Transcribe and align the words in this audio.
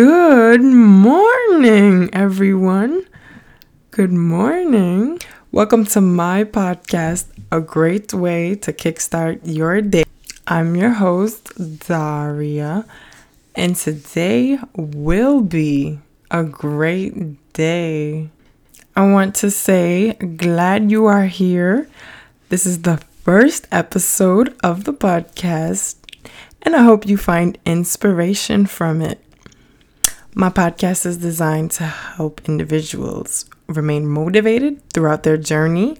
Good 0.00 0.62
morning, 0.62 2.08
everyone. 2.14 3.04
Good 3.90 4.10
morning. 4.10 5.20
Welcome 5.52 5.84
to 5.92 6.00
my 6.00 6.44
podcast, 6.44 7.26
A 7.52 7.60
Great 7.60 8.14
Way 8.14 8.54
to 8.64 8.72
Kickstart 8.72 9.40
Your 9.44 9.82
Day. 9.82 10.04
I'm 10.46 10.74
your 10.74 10.96
host, 10.96 11.52
Daria, 11.86 12.86
and 13.54 13.76
today 13.76 14.58
will 14.74 15.42
be 15.42 15.98
a 16.30 16.44
great 16.44 17.36
day. 17.52 18.30
I 18.96 19.04
want 19.04 19.34
to 19.44 19.50
say, 19.50 20.14
glad 20.14 20.90
you 20.90 21.04
are 21.04 21.26
here. 21.26 21.90
This 22.48 22.64
is 22.64 22.88
the 22.88 22.96
first 23.20 23.68
episode 23.70 24.56
of 24.64 24.84
the 24.84 24.94
podcast, 24.94 25.96
and 26.62 26.74
I 26.74 26.84
hope 26.84 27.06
you 27.06 27.18
find 27.18 27.58
inspiration 27.66 28.64
from 28.64 29.02
it. 29.02 29.22
My 30.34 30.48
podcast 30.48 31.06
is 31.06 31.16
designed 31.16 31.72
to 31.72 31.84
help 31.84 32.48
individuals 32.48 33.46
remain 33.66 34.06
motivated 34.06 34.80
throughout 34.92 35.24
their 35.24 35.36
journey, 35.36 35.98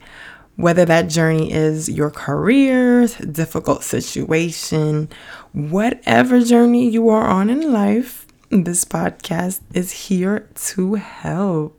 whether 0.54 0.84
that 0.84 1.08
journey 1.08 1.52
is 1.52 1.88
your 1.88 2.10
career, 2.10 3.08
difficult 3.08 3.82
situation, 3.82 5.08
whatever 5.52 6.40
journey 6.42 6.88
you 6.88 7.08
are 7.08 7.26
on 7.26 7.50
in 7.50 7.72
life, 7.72 8.24
this 8.50 8.84
podcast 8.84 9.62
is 9.74 9.90
here 9.90 10.48
to 10.54 10.94
help. 10.94 11.76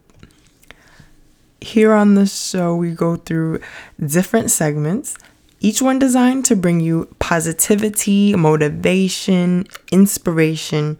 Here 1.61 1.94
on 1.94 2.16
the 2.16 2.26
show, 2.26 2.76
we 2.76 2.92
go 2.92 3.16
through 3.16 3.61
different 4.06 4.52
segments, 4.52 5.16
each 5.61 5.81
one 5.81 6.00
designed 6.00 6.44
to 6.45 6.58
bring 6.58 6.81
you 6.81 7.08
positivity, 7.20 8.36
motivation, 8.36 9.67
inspiration, 9.89 10.98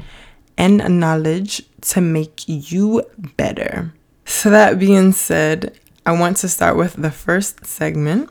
and 0.58 1.00
knowledge 1.00 1.64
to 1.82 2.02
make 2.02 2.48
you 2.48 3.04
better. 3.38 3.94
So, 4.26 4.50
that 4.50 4.80
being 4.80 5.12
said, 5.12 5.78
I 6.06 6.14
want 6.14 6.38
to 6.38 6.50
start 6.50 6.78
with 6.78 6.94
the 6.94 7.12
first 7.12 7.66
segment. 7.66 8.30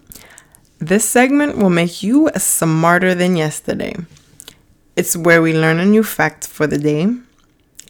This 0.78 1.04
segment 1.04 1.58
will 1.58 1.70
make 1.70 2.02
you 2.02 2.30
smarter 2.36 3.14
than 3.14 3.36
yesterday. 3.36 3.94
It's 4.96 5.16
where 5.16 5.42
we 5.42 5.52
learn 5.52 5.78
a 5.78 5.84
new 5.84 6.02
fact 6.02 6.46
for 6.46 6.66
the 6.66 6.78
day. 6.78 7.06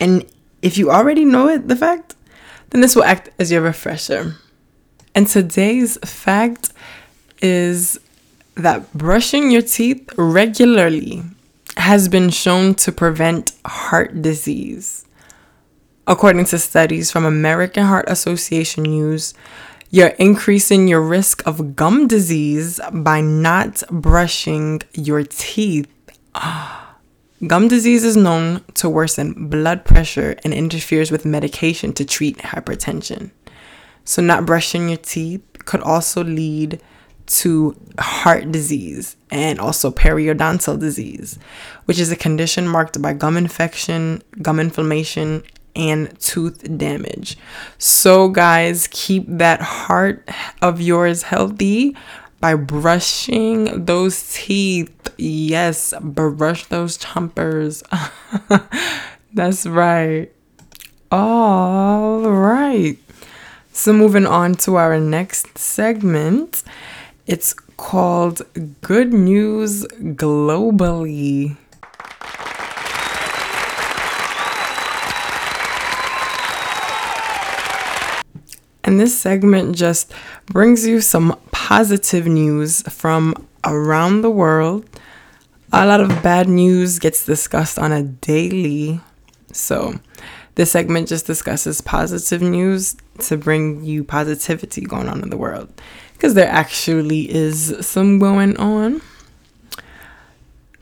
And 0.01 0.25
if 0.62 0.77
you 0.77 0.91
already 0.91 1.25
know 1.25 1.48
it, 1.48 1.69
the 1.69 1.77
fact, 1.77 2.14
then 2.70 2.81
this 2.81 2.95
will 2.97 3.05
act 3.05 3.31
as 3.39 3.51
your 3.51 3.62
refresher. 3.62 4.36
And 5.14 5.27
today's 5.27 5.98
fact 5.98 6.73
is 7.42 7.98
that 8.55 8.92
brushing 8.92 9.51
your 9.51 9.62
teeth 9.62 10.11
regularly 10.17 11.23
has 11.76 12.08
been 12.08 12.30
shown 12.30 12.74
to 12.74 12.92
prevent 12.92 13.52
heart 13.64 14.22
disease. 14.22 15.06
According 16.06 16.46
to 16.46 16.58
studies 16.58 17.10
from 17.10 17.24
American 17.24 17.84
Heart 17.84 18.06
Association 18.08 18.84
News, 18.84 19.34
you're 19.90 20.08
increasing 20.18 20.88
your 20.88 21.00
risk 21.00 21.46
of 21.46 21.74
gum 21.77 22.06
disease 22.06 22.80
by 22.92 23.20
not 23.20 23.83
brushing 23.90 24.83
your 24.95 25.24
teeth. 25.24 25.89
Gum 27.46 27.68
disease 27.68 28.05
is 28.05 28.18
known 28.18 28.62
to 28.74 28.90
worsen 28.90 29.48
blood 29.48 29.86
pressure 29.86 30.36
and 30.45 30.52
interferes 30.52 31.11
with 31.11 31.24
medication 31.24 31.95
to 31.95 32.05
treat 32.05 32.36
hypertension. 32.36 33.30
So, 34.05 34.20
not 34.20 34.45
brushing 34.45 34.90
your 34.90 34.98
teeth 34.98 35.42
could 35.64 35.80
also 35.80 36.22
lead 36.22 36.83
to 37.30 37.77
heart 37.98 38.51
disease 38.51 39.17
and 39.30 39.61
also 39.61 39.91
periodontal 39.91 40.79
disease, 40.79 41.39
which 41.85 41.98
is 41.98 42.11
a 42.11 42.17
condition 42.17 42.67
marked 42.67 43.01
by 43.01 43.13
gum 43.13 43.36
infection, 43.36 44.23
gum 44.42 44.58
inflammation, 44.58 45.42
and 45.77 46.19
tooth 46.20 46.77
damage. 46.77 47.39
So, 47.79 48.29
guys, 48.29 48.89
keep 48.90 49.24
that 49.29 49.61
heart 49.61 50.29
of 50.61 50.80
yours 50.80 51.23
healthy 51.23 51.96
by 52.40 52.55
brushing 52.55 53.85
those 53.85 54.33
teeth. 54.33 54.90
Yes, 55.17 55.95
brush 56.01 56.67
those 56.67 56.98
chompers. 56.98 57.83
That's 59.33 59.67
right. 59.67 60.33
All 61.13 62.23
right. 62.23 62.98
So, 63.73 63.92
moving 63.92 64.27
on 64.27 64.55
to 64.57 64.77
our 64.77 64.98
next 64.98 65.58
segment. 65.58 66.64
It's 67.30 67.55
called 67.77 68.42
Good 68.80 69.13
News 69.13 69.85
Globally. 69.85 71.57
And 78.83 78.98
this 78.98 79.17
segment 79.17 79.77
just 79.77 80.13
brings 80.46 80.85
you 80.85 81.01
some 81.01 81.39
positive 81.52 82.27
news 82.27 82.83
from 82.92 83.46
around 83.64 84.23
the 84.23 84.30
world. 84.30 84.85
A 85.73 85.86
lot 85.86 86.01
of 86.01 86.08
bad 86.24 86.48
news 86.48 86.98
gets 86.98 87.24
discussed 87.24 87.79
on 87.79 87.92
a 87.92 88.02
daily. 88.02 89.01
So, 89.52 90.01
this 90.57 90.73
segment 90.73 91.07
just 91.07 91.27
discusses 91.27 91.80
positive 91.80 92.42
news 92.42 92.96
to 93.20 93.36
bring 93.36 93.85
you 93.85 94.02
positivity 94.02 94.80
going 94.80 95.08
on 95.08 95.23
in 95.23 95.30
the 95.30 95.36
world 95.36 95.73
because 96.20 96.35
there 96.35 96.51
actually 96.51 97.35
is 97.35 97.75
some 97.81 98.19
going 98.19 98.55
on. 98.58 99.01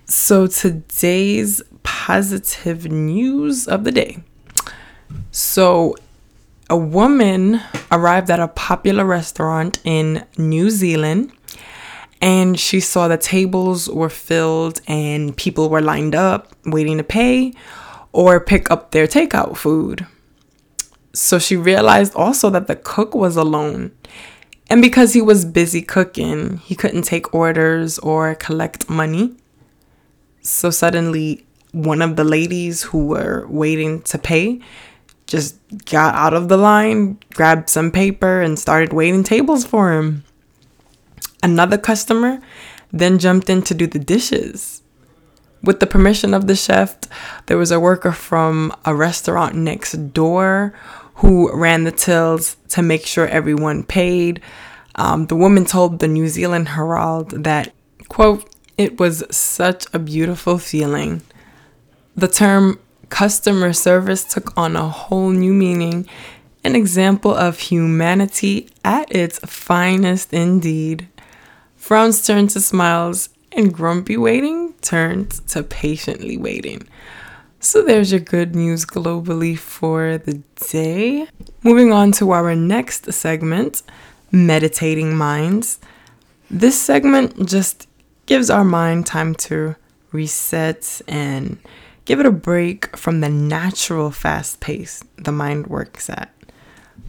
So, 0.04 0.48
today's 0.48 1.62
positive 1.84 2.90
news 2.90 3.68
of 3.68 3.84
the 3.84 3.92
day. 3.92 4.18
So, 5.30 5.94
a 6.68 6.76
woman 6.76 7.60
arrived 7.92 8.30
at 8.30 8.40
a 8.40 8.48
popular 8.48 9.04
restaurant 9.04 9.78
in 9.84 10.26
New 10.36 10.70
Zealand 10.70 11.30
and 12.20 12.58
she 12.58 12.80
saw 12.80 13.06
the 13.06 13.16
tables 13.16 13.88
were 13.88 14.10
filled 14.10 14.80
and 14.88 15.36
people 15.36 15.70
were 15.70 15.80
lined 15.80 16.16
up 16.16 16.52
waiting 16.66 16.96
to 16.96 17.04
pay 17.04 17.52
or 18.10 18.40
pick 18.40 18.72
up 18.72 18.90
their 18.90 19.06
takeout 19.06 19.56
food. 19.56 20.04
So 21.12 21.38
she 21.38 21.56
realized 21.56 22.16
also 22.16 22.50
that 22.50 22.66
the 22.66 22.74
cook 22.74 23.14
was 23.14 23.36
alone 23.36 23.92
and 24.68 24.82
because 24.82 25.14
he 25.14 25.22
was 25.22 25.44
busy 25.44 25.82
cooking, 25.82 26.58
he 26.58 26.74
couldn't 26.74 27.02
take 27.02 27.34
orders 27.34 27.98
or 28.00 28.34
collect 28.34 28.90
money. 28.90 29.36
So 30.42 30.70
suddenly, 30.70 31.46
one 31.72 32.02
of 32.02 32.16
the 32.16 32.24
ladies 32.24 32.82
who 32.82 33.06
were 33.06 33.46
waiting 33.48 34.02
to 34.02 34.18
pay 34.18 34.60
just 35.26 35.56
got 35.84 36.14
out 36.14 36.34
of 36.34 36.48
the 36.48 36.56
line, 36.56 37.18
grabbed 37.34 37.68
some 37.68 37.90
paper, 37.90 38.40
and 38.40 38.58
started 38.58 38.92
waiting 38.92 39.22
tables 39.22 39.64
for 39.64 39.92
him. 39.92 40.24
Another 41.42 41.78
customer 41.78 42.40
then 42.92 43.18
jumped 43.18 43.50
in 43.50 43.62
to 43.62 43.74
do 43.74 43.86
the 43.86 43.98
dishes. 43.98 44.82
With 45.62 45.80
the 45.80 45.86
permission 45.86 46.34
of 46.34 46.46
the 46.46 46.54
chef, 46.54 46.96
there 47.46 47.58
was 47.58 47.70
a 47.70 47.80
worker 47.80 48.12
from 48.12 48.72
a 48.84 48.94
restaurant 48.94 49.54
next 49.54 50.12
door 50.12 50.72
who 51.16 51.52
ran 51.52 51.84
the 51.84 51.92
tills 51.92 52.56
to 52.68 52.82
make 52.82 53.04
sure 53.04 53.26
everyone 53.26 53.82
paid. 53.82 54.40
Um, 54.94 55.26
the 55.26 55.36
woman 55.36 55.64
told 55.64 55.98
the 55.98 56.08
New 56.08 56.28
Zealand 56.28 56.68
Herald 56.70 57.44
that, 57.44 57.72
quote, 58.08 58.48
it 58.76 59.00
was 59.00 59.24
such 59.30 59.86
a 59.92 59.98
beautiful 59.98 60.58
feeling. 60.58 61.22
The 62.16 62.28
term 62.28 62.78
customer 63.08 63.72
service 63.72 64.24
took 64.24 64.56
on 64.56 64.76
a 64.76 64.88
whole 64.88 65.30
new 65.30 65.52
meaning, 65.52 66.08
an 66.62 66.76
example 66.76 67.34
of 67.34 67.58
humanity 67.58 68.68
at 68.84 69.12
its 69.14 69.38
finest 69.40 70.32
indeed. 70.32 71.08
Frowns 71.76 72.24
turned 72.24 72.50
to 72.50 72.60
smiles, 72.60 73.28
and 73.58 73.74
grumpy 73.74 74.16
waiting 74.16 74.72
turned 74.82 75.32
to 75.48 75.64
patiently 75.64 76.36
waiting. 76.36 76.86
So 77.58 77.82
there's 77.82 78.12
your 78.12 78.20
good 78.20 78.54
news 78.54 78.86
globally 78.86 79.58
for 79.58 80.16
the 80.16 80.40
day. 80.70 81.26
Moving 81.64 81.92
on 81.92 82.12
to 82.12 82.30
our 82.30 82.54
next 82.54 83.12
segment, 83.12 83.82
Meditating 84.30 85.16
Minds. 85.16 85.80
This 86.48 86.80
segment 86.80 87.48
just 87.48 87.88
gives 88.26 88.48
our 88.48 88.64
mind 88.64 89.06
time 89.06 89.34
to 89.34 89.74
reset 90.12 91.02
and 91.08 91.58
give 92.04 92.20
it 92.20 92.26
a 92.26 92.30
break 92.30 92.96
from 92.96 93.20
the 93.20 93.28
natural 93.28 94.12
fast 94.12 94.60
pace 94.60 95.02
the 95.16 95.32
mind 95.32 95.66
works 95.66 96.08
at. 96.08 96.32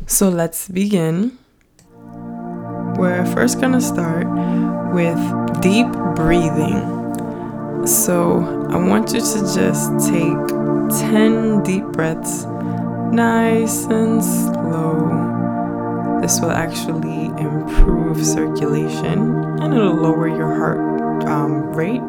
So 0.08 0.30
let's 0.30 0.68
begin. 0.68 1.38
We're 2.98 3.26
first 3.34 3.62
gonna 3.62 3.82
start 3.82 4.28
with 4.94 5.49
deep 5.62 5.92
breathing. 6.16 7.86
So 7.86 8.68
I 8.70 8.78
want 8.78 9.14
you 9.14 9.20
to 9.20 9.40
just 9.54 9.92
take 10.08 10.48
10 11.12 11.64
deep 11.64 11.86
breaths, 11.86 12.46
nice 13.12 13.86
and 13.86 14.24
slow. 14.24 16.20
This 16.22 16.40
will 16.42 16.52
actually 16.52 17.26
improve 17.42 18.26
circulation 18.26 19.44
and 19.62 19.74
it'll 19.74 19.96
lower 19.96 20.28
your 20.28 20.54
heart 20.56 21.24
um, 21.26 21.74
rate. 21.74 22.02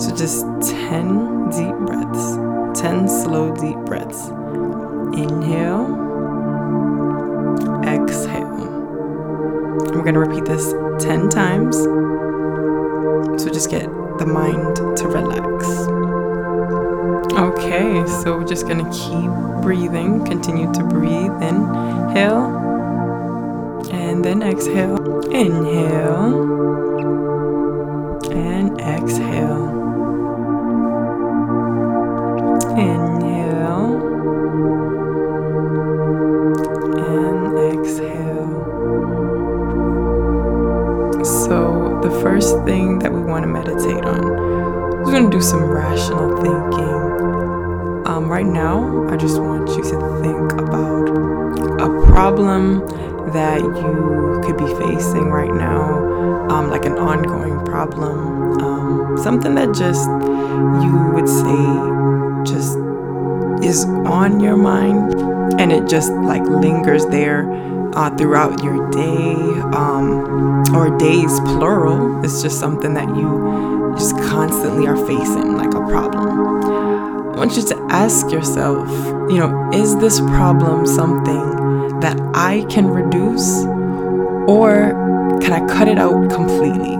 So 0.00 0.14
just 0.14 0.42
10 0.70 1.50
deep 1.50 1.74
breaths. 1.86 2.80
10 2.80 3.08
slow, 3.08 3.54
deep 3.56 3.78
breaths. 3.86 4.28
Inhale, 5.18 5.86
exhale. 7.82 8.48
We're 9.94 10.02
going 10.02 10.14
to 10.14 10.20
repeat 10.20 10.44
this 10.44 10.72
10 11.02 11.28
times. 11.28 11.76
Just 13.58 13.70
get 13.70 13.90
the 14.18 14.24
mind 14.24 14.76
to 14.76 15.08
relax. 15.08 15.66
Okay, 17.32 18.06
so 18.06 18.38
we're 18.38 18.44
just 18.44 18.68
to 18.78 18.90
keep 18.92 19.28
breathing. 19.64 20.24
Continue 20.24 20.72
to 20.74 20.84
breathe. 20.84 21.32
Inhale, 21.42 22.46
and 23.90 24.24
then 24.24 24.44
exhale. 24.44 24.96
Inhale, 25.32 26.57
problem, 57.90 58.60
um, 58.60 59.18
something 59.18 59.54
that 59.54 59.74
just 59.74 60.08
you 60.84 61.10
would 61.14 61.28
say 61.28 62.52
just 62.52 62.78
is 63.64 63.84
on 64.06 64.40
your 64.40 64.56
mind 64.56 65.14
and 65.60 65.72
it 65.72 65.88
just 65.88 66.12
like 66.12 66.42
lingers 66.42 67.04
there 67.06 67.50
uh, 67.94 68.10
throughout 68.16 68.62
your 68.62 68.90
day 68.90 69.34
um, 69.74 70.64
or 70.74 70.96
days 70.98 71.40
plural. 71.40 72.24
It's 72.24 72.42
just 72.42 72.60
something 72.60 72.94
that 72.94 73.08
you 73.08 73.94
just 73.98 74.16
constantly 74.16 74.86
are 74.86 74.96
facing 74.96 75.56
like 75.56 75.74
a 75.74 75.86
problem. 75.88 76.28
I 77.34 77.36
want 77.36 77.56
you 77.56 77.62
to 77.62 77.86
ask 77.90 78.30
yourself 78.30 78.88
you 79.30 79.38
know 79.38 79.70
is 79.72 79.96
this 79.96 80.20
problem 80.20 80.86
something 80.86 82.00
that 82.00 82.18
i 82.34 82.64
can 82.70 82.86
reduce 82.88 83.64
or 84.48 84.92
can 85.40 85.52
i 85.52 85.66
cut 85.68 85.86
it 85.86 85.98
out 85.98 86.30
completely 86.30 86.97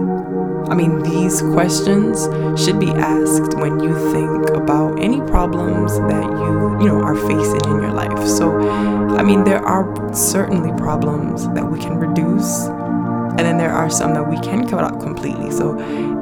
I 0.69 0.75
mean, 0.75 0.99
these 1.01 1.41
questions 1.41 2.23
should 2.63 2.79
be 2.79 2.91
asked 2.91 3.55
when 3.55 3.79
you 3.79 3.93
think 4.11 4.49
about 4.51 4.99
any 4.99 5.19
problems 5.21 5.97
that 5.97 6.23
you, 6.23 6.79
you 6.79 6.87
know, 6.87 7.01
are 7.01 7.15
facing 7.15 7.65
in 7.65 7.81
your 7.81 7.91
life. 7.91 8.27
So, 8.27 8.55
I 8.59 9.23
mean, 9.23 9.43
there 9.43 9.65
are 9.65 10.13
certainly 10.13 10.71
problems 10.77 11.47
that 11.49 11.65
we 11.65 11.79
can 11.79 11.97
reduce, 11.97 12.67
and 12.67 13.39
then 13.39 13.57
there 13.57 13.71
are 13.71 13.89
some 13.89 14.13
that 14.13 14.29
we 14.29 14.39
can 14.41 14.67
cut 14.69 14.83
out 14.83 14.99
completely. 14.99 15.49
So, 15.49 15.75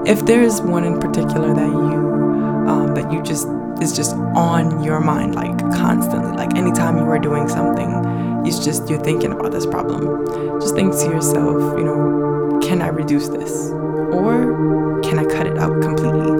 if 0.06 0.26
there's 0.26 0.62
one 0.62 0.86
in 0.86 0.98
particular 0.98 1.54
that 1.54 1.68
you, 1.68 2.70
um, 2.70 2.96
that 2.96 3.12
you 3.12 3.22
just 3.24 3.50
is 3.82 3.96
just 3.96 4.16
on 4.16 4.82
your 4.82 5.02
mind, 5.02 5.36
like 5.36 5.60
constantly, 5.74 6.32
like 6.32 6.56
anytime 6.56 6.98
you 6.98 7.04
are 7.04 7.20
doing 7.20 7.50
something, 7.50 8.46
it's 8.48 8.64
just 8.64 8.90
you're 8.90 9.04
thinking 9.04 9.34
about 9.34 9.52
this 9.52 9.66
problem. 9.66 10.26
Just 10.62 10.74
think 10.74 10.94
to 10.94 11.06
yourself, 11.06 11.78
you 11.78 11.84
know, 11.84 12.60
can 12.64 12.82
I 12.82 12.88
reduce 12.88 13.28
this? 13.28 13.72
Or 14.12 15.02
can 15.02 15.20
I 15.20 15.26
cut 15.26 15.48
it 15.48 15.58
out 15.58 15.82
completely? 15.82 16.32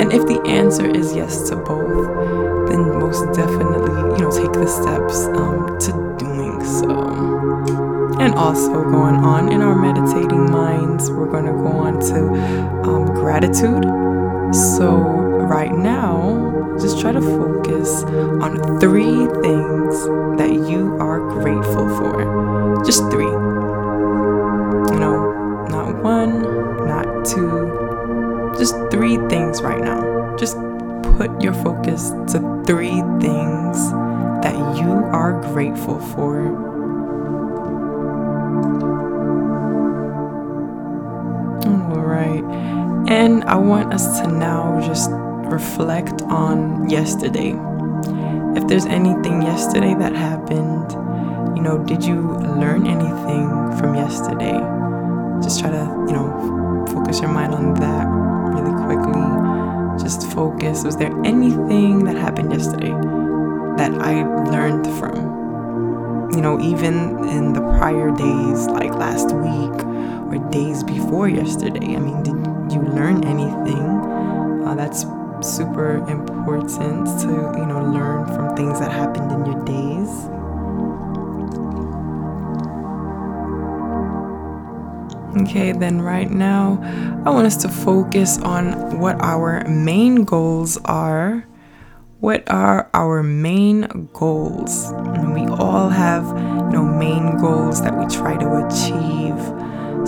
And 0.00 0.12
if 0.12 0.26
the 0.26 0.42
answer 0.46 0.86
is 0.86 1.14
yes 1.14 1.48
to 1.48 1.56
both, 1.56 2.68
then 2.68 2.98
most 2.98 3.24
definitely, 3.36 3.94
you 4.16 4.24
know, 4.24 4.30
take 4.30 4.52
the 4.52 4.66
steps 4.66 5.24
um, 5.36 5.78
to 5.78 6.16
doing 6.18 6.64
so. 6.64 8.18
And 8.20 8.34
also 8.34 8.82
going 8.84 9.16
on 9.16 9.52
in 9.52 9.62
our 9.62 9.74
meditating 9.74 10.50
minds, 10.50 11.10
we're 11.10 11.30
going 11.30 11.46
to 11.46 11.52
go 11.52 11.68
on 11.68 12.00
to 12.00 12.88
um, 12.88 13.06
gratitude. 13.14 13.84
So, 14.54 14.96
right 14.96 15.72
now, 15.72 16.76
just 16.80 17.00
try 17.00 17.12
to 17.12 17.20
focus 17.20 18.02
on 18.42 18.80
three 18.80 19.26
things 19.42 20.06
that 20.38 20.52
you 20.68 20.96
are 21.00 21.20
grateful 21.20 21.88
for. 21.96 22.82
Just 22.84 23.10
three. 23.10 23.63
Just 28.64 28.90
three 28.90 29.18
things 29.28 29.60
right 29.60 29.82
now. 29.82 30.34
Just 30.38 30.56
put 31.18 31.42
your 31.42 31.52
focus 31.52 32.08
to 32.32 32.62
three 32.66 33.02
things 33.20 33.90
that 34.40 34.54
you 34.78 34.90
are 35.12 35.38
grateful 35.52 35.98
for. 36.00 36.48
All 41.92 42.06
right. 42.06 42.42
And 43.06 43.44
I 43.44 43.56
want 43.56 43.92
us 43.92 44.20
to 44.20 44.28
now 44.28 44.80
just 44.80 45.10
reflect 45.12 46.22
on 46.22 46.88
yesterday. 46.88 47.50
If 48.58 48.66
there's 48.66 48.86
anything 48.86 49.42
yesterday 49.42 49.94
that 49.94 50.14
happened, 50.14 50.90
you 51.54 51.62
know, 51.62 51.84
did 51.84 52.02
you 52.02 52.32
learn 52.62 52.86
anything 52.86 53.46
from 53.76 53.94
yesterday? 53.94 54.58
Just 55.42 55.60
try 55.60 55.68
to, 55.68 55.84
you 56.08 56.14
know, 56.14 56.86
focus 56.88 57.20
your 57.20 57.28
mind 57.28 57.54
on 57.54 57.74
that 57.74 58.13
quickly. 58.86 59.22
Just 60.02 60.30
focus. 60.32 60.84
Was 60.84 60.96
there 60.96 61.12
anything 61.24 62.04
that 62.04 62.16
happened 62.16 62.52
yesterday 62.52 62.92
that 63.76 63.92
I 64.00 64.24
learned 64.50 64.86
from? 64.98 66.30
You 66.32 66.40
know, 66.40 66.60
even 66.60 67.24
in 67.28 67.52
the 67.52 67.60
prior 67.78 68.10
days, 68.10 68.66
like 68.66 68.92
last 68.94 69.34
week 69.34 69.76
or 70.28 70.50
days 70.50 70.82
before 70.82 71.28
yesterday. 71.28 71.94
I 71.96 72.00
mean, 72.00 72.22
did 72.22 72.72
you 72.72 72.82
learn 72.82 73.24
anything? 73.24 73.84
Uh, 74.64 74.74
that's 74.74 75.06
super 75.42 75.98
important 76.08 77.06
to, 77.20 77.28
you 77.58 77.66
know, 77.66 77.82
learn 77.92 78.26
from 78.26 78.56
things 78.56 78.80
that 78.80 78.90
happened 78.90 79.30
in 79.30 79.44
your 79.46 79.64
days. 79.64 80.10
Okay, 85.44 85.72
then 85.72 86.00
right 86.00 86.30
now, 86.30 86.80
I 87.26 87.30
want 87.30 87.46
us 87.46 87.58
to 87.58 87.68
focus 87.68 88.38
on 88.38 88.98
what 88.98 89.20
our 89.20 89.62
main 89.68 90.24
goals 90.24 90.78
are. 90.86 91.46
What 92.20 92.48
are 92.48 92.88
our 92.94 93.22
main 93.22 94.08
goals? 94.14 94.90
And 94.90 95.34
we 95.34 95.44
all 95.46 95.90
have, 95.90 96.26
you 96.28 96.72
know, 96.72 96.82
main 96.82 97.36
goals 97.36 97.82
that 97.82 97.94
we 97.94 98.06
try 98.06 98.38
to 98.38 98.64
achieve. 98.64 99.36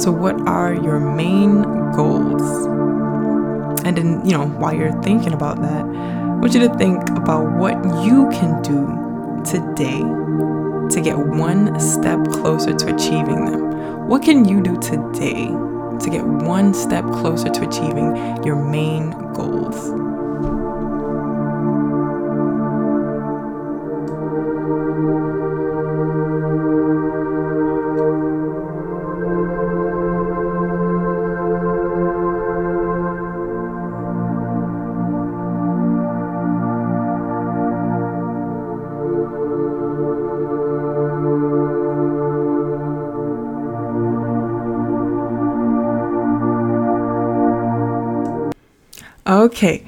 So, 0.01 0.11
what 0.11 0.41
are 0.49 0.73
your 0.73 1.01
main 1.01 1.63
goals? 1.93 2.67
And 3.85 3.99
then, 3.99 4.25
you 4.25 4.33
know, 4.33 4.47
while 4.47 4.73
you're 4.73 5.03
thinking 5.03 5.35
about 5.35 5.61
that, 5.61 5.85
I 5.85 6.37
want 6.41 6.55
you 6.55 6.61
to 6.61 6.75
think 6.77 7.11
about 7.11 7.59
what 7.59 7.77
you 8.03 8.27
can 8.31 8.63
do 8.63 8.89
today 9.45 10.01
to 10.01 11.01
get 11.03 11.19
one 11.19 11.79
step 11.79 12.27
closer 12.29 12.73
to 12.73 12.95
achieving 12.95 13.45
them. 13.45 13.66
What 14.07 14.23
can 14.23 14.45
you 14.45 14.61
do 14.61 14.77
today 14.81 15.47
to 15.47 16.11
get 16.11 16.25
one 16.25 16.75
step 16.75 17.05
closer 17.13 17.49
to 17.49 17.69
achieving 17.69 18.45
your 18.45 18.57
main 18.57 19.11
goals? 19.33 20.16
Okay, 49.27 49.85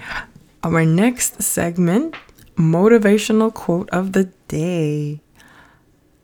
our 0.65 0.85
next 0.85 1.41
segment 1.41 2.17
motivational 2.57 3.55
quote 3.55 3.89
of 3.91 4.13
the 4.13 4.25
day. 4.49 5.21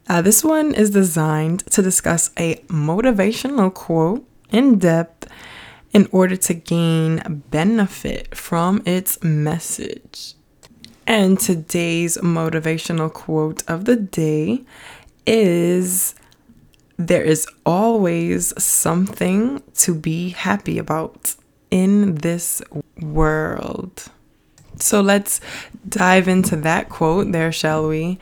Uh, 0.09 0.21
this 0.21 0.43
one 0.43 0.75
is 0.75 0.89
designed 0.89 1.65
to 1.67 1.81
discuss 1.81 2.31
a 2.37 2.55
motivational 2.67 3.73
quote 3.73 4.27
in 4.49 4.79
depth 4.79 5.29
in 5.93 6.09
order 6.11 6.35
to 6.35 6.53
gain 6.53 7.41
benefit 7.51 8.35
from 8.35 8.81
its 8.85 9.23
message. 9.23 10.33
And 11.07 11.39
today's 11.39 12.17
motivational 12.17 13.13
quote 13.13 13.63
of 13.65 13.85
the 13.85 13.95
day 13.95 14.65
is 15.25 16.15
There 16.97 17.23
is 17.23 17.47
always 17.65 18.61
something 18.61 19.63
to 19.75 19.95
be 19.95 20.31
happy 20.31 20.77
about 20.77 21.35
in 21.71 22.15
this 22.15 22.61
world. 22.99 24.05
So 24.79 25.01
let's 25.01 25.39
dive 25.87 26.27
into 26.27 26.55
that 26.57 26.89
quote 26.89 27.31
there, 27.31 27.51
shall 27.51 27.87
we? 27.87 28.19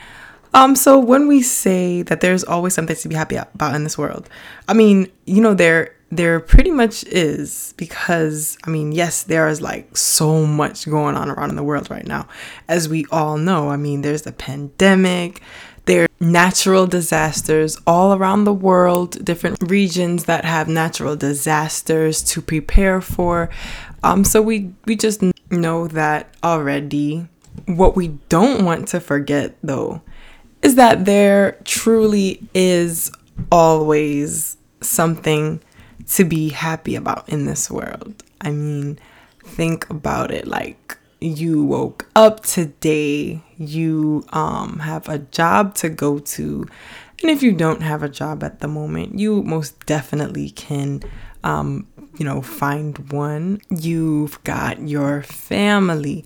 Um, 0.53 0.75
so 0.75 0.99
when 0.99 1.27
we 1.27 1.41
say 1.41 2.03
that 2.03 2.21
there's 2.21 2.43
always 2.43 2.75
something 2.75 2.95
to 2.95 3.09
be 3.09 3.15
happy 3.15 3.37
about 3.37 3.75
in 3.75 3.83
this 3.83 3.97
world, 3.97 4.29
I 4.67 4.73
mean, 4.73 5.11
you 5.25 5.41
know, 5.41 5.55
there 5.55 5.95
there 6.15 6.39
pretty 6.39 6.71
much 6.71 7.03
is 7.05 7.73
because 7.77 8.57
I 8.65 8.69
mean, 8.69 8.91
yes, 8.91 9.23
there 9.23 9.47
is 9.47 9.61
like 9.61 9.95
so 9.95 10.45
much 10.45 10.85
going 10.89 11.15
on 11.15 11.29
around 11.29 11.49
in 11.49 11.55
the 11.55 11.63
world 11.63 11.89
right 11.89 12.05
now. 12.05 12.27
As 12.67 12.87
we 12.89 13.05
all 13.11 13.37
know, 13.37 13.69
I 13.69 13.77
mean, 13.77 14.01
there's 14.01 14.23
the 14.23 14.31
pandemic, 14.31 15.41
there 15.85 16.03
are 16.03 16.07
natural 16.19 16.87
disasters 16.87 17.77
all 17.85 18.13
around 18.13 18.45
the 18.45 18.53
world, 18.53 19.23
different 19.23 19.57
regions 19.69 20.25
that 20.25 20.45
have 20.45 20.67
natural 20.69 21.15
disasters 21.15 22.23
to 22.23 22.41
prepare 22.41 23.01
for. 23.01 23.49
Um, 24.01 24.23
so 24.23 24.41
we 24.41 24.73
we 24.85 24.95
just 24.95 25.21
know 25.51 25.87
that 25.87 26.33
already. 26.43 27.27
What 27.65 27.95
we 27.95 28.07
don't 28.29 28.65
want 28.65 28.87
to 28.89 28.99
forget 28.99 29.55
though 29.61 30.01
is 30.61 30.75
that 30.75 31.05
there 31.05 31.59
truly 31.65 32.41
is 32.53 33.11
always 33.51 34.57
something 34.81 35.61
to 36.07 36.23
be 36.23 36.49
happy 36.49 36.95
about 36.95 37.29
in 37.29 37.45
this 37.45 37.69
world. 37.69 38.23
I 38.41 38.51
mean, 38.51 38.99
think 39.43 39.89
about 39.89 40.31
it 40.31 40.47
like 40.47 40.97
you 41.19 41.63
woke 41.63 42.09
up 42.15 42.43
today, 42.43 43.41
you 43.57 44.25
um, 44.33 44.79
have 44.79 45.07
a 45.07 45.19
job 45.19 45.75
to 45.75 45.89
go 45.89 46.19
to, 46.19 46.67
and 47.21 47.31
if 47.31 47.41
you 47.41 47.53
don't 47.53 47.81
have 47.81 48.03
a 48.03 48.09
job 48.09 48.43
at 48.43 48.59
the 48.59 48.67
moment, 48.67 49.17
you 49.17 49.41
most 49.43 49.85
definitely 49.85 50.49
can, 50.49 51.01
um, 51.43 51.87
you 52.17 52.25
know, 52.25 52.41
find 52.41 53.11
one. 53.11 53.61
You've 53.69 54.43
got 54.43 54.85
your 54.87 55.23
family. 55.23 56.25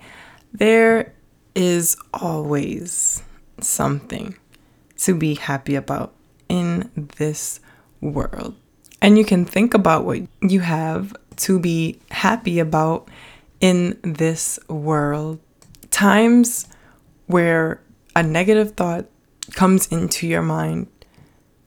There 0.52 1.14
is 1.54 1.96
always 2.14 3.22
something 3.62 4.36
to 4.98 5.14
be 5.14 5.36
happy 5.36 5.76
about 5.76 6.14
in 6.50 6.90
this 6.96 7.60
world. 8.02 8.56
And 9.02 9.18
you 9.18 9.26
can 9.26 9.46
think 9.46 9.74
about 9.74 10.06
what 10.06 10.22
you 10.42 10.60
have 10.62 11.16
to 11.38 11.60
be 11.60 12.00
happy 12.10 12.60
about 12.60 13.10
in 13.60 14.00
this 14.02 14.60
world. 14.68 15.40
Times 15.92 16.68
where 17.28 17.82
a 18.16 18.24
negative 18.24 18.72
thought 18.72 19.06
comes 19.52 19.88
into 19.88 20.28
your 20.28 20.42
mind, 20.42 20.88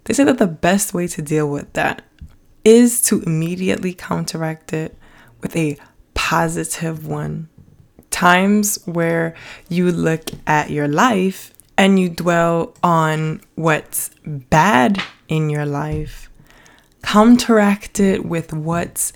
they 0.04 0.14
say 0.14 0.24
that 0.24 0.38
the 0.38 0.46
best 0.46 0.92
way 0.92 1.06
to 1.08 1.22
deal 1.22 1.48
with 1.48 1.72
that 1.74 2.02
is 2.64 3.00
to 3.02 3.22
immediately 3.22 3.92
counteract 3.94 4.72
it 4.72 4.96
with 5.40 5.56
a 5.56 5.76
positive 6.14 7.06
one. 7.06 7.48
Times 8.10 8.78
where 8.84 9.34
you 9.68 9.90
look 9.90 10.30
at 10.46 10.70
your 10.70 10.88
life 10.88 11.52
and 11.78 11.98
you 11.98 12.08
dwell 12.08 12.74
on 12.82 13.40
what's 13.54 14.10
bad 14.26 15.02
in 15.28 15.48
your 15.48 15.64
life, 15.64 16.29
counteract 17.02 18.00
it 18.00 18.24
with 18.24 18.52
what's 18.52 19.12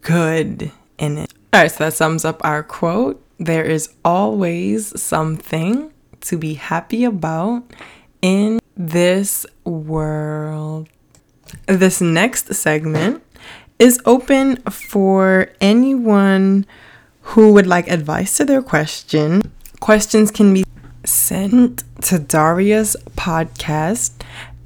good 0.00 0.70
in 0.98 1.18
it. 1.18 1.32
All 1.52 1.62
right, 1.62 1.70
so 1.70 1.84
that 1.84 1.94
sums 1.94 2.24
up 2.24 2.40
our 2.44 2.62
quote. 2.62 3.22
There 3.38 3.64
is 3.64 3.92
always 4.04 5.00
something 5.00 5.92
to 6.22 6.36
be 6.36 6.54
happy 6.54 7.04
about 7.04 7.64
in 8.22 8.60
this 8.76 9.46
world. 9.64 10.88
This 11.66 12.00
next 12.00 12.54
segment 12.54 13.22
is 13.78 14.00
open 14.04 14.56
for 14.70 15.50
anyone 15.60 16.66
who 17.22 17.52
would 17.52 17.66
like 17.66 17.88
advice 17.88 18.36
to 18.36 18.44
their 18.44 18.62
question. 18.62 19.52
Questions 19.80 20.30
can 20.30 20.52
be 20.52 20.64
sent 21.04 21.82
to 22.02 22.18
Daria's 22.18 22.96
podcast 23.16 24.12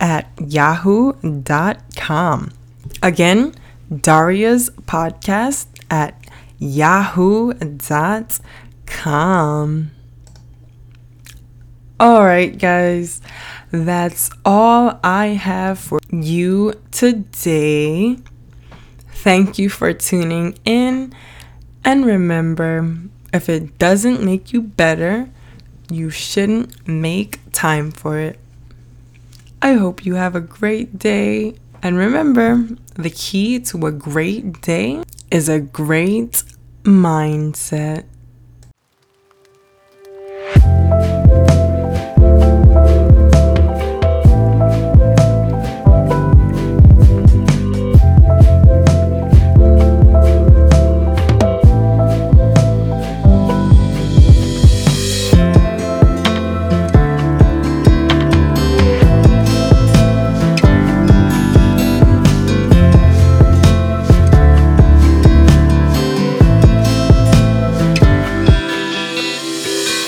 at 0.00 0.30
yahoo.com. 0.38 1.20
Again, 3.02 3.54
Daria's 4.00 4.70
podcast 4.70 5.66
at 5.90 6.14
yahoo.com. 6.58 7.60
All 12.00 12.24
right, 12.24 12.58
guys, 12.58 13.22
that's 13.70 14.30
all 14.44 14.98
I 15.04 15.26
have 15.28 15.78
for 15.78 16.00
you 16.10 16.74
today. 16.90 18.18
Thank 19.08 19.58
you 19.58 19.68
for 19.68 19.92
tuning 19.92 20.58
in. 20.64 21.14
And 21.84 22.04
remember, 22.04 22.96
if 23.32 23.48
it 23.48 23.78
doesn't 23.78 24.22
make 24.22 24.52
you 24.52 24.60
better, 24.60 25.30
you 25.90 26.10
shouldn't 26.10 26.86
make 26.86 27.38
time 27.52 27.90
for 27.90 28.18
it. 28.18 28.38
I 29.64 29.72
hope 29.76 30.04
you 30.04 30.16
have 30.16 30.36
a 30.36 30.42
great 30.42 30.98
day. 30.98 31.54
And 31.82 31.96
remember, 31.96 32.68
the 32.96 33.08
key 33.08 33.58
to 33.60 33.86
a 33.86 33.92
great 33.92 34.60
day 34.60 35.02
is 35.30 35.48
a 35.48 35.58
great 35.58 36.42
mindset. 36.82 38.04